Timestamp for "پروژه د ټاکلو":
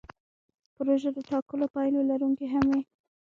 0.75-1.65